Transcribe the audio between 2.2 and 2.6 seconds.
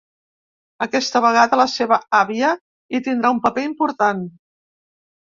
àvia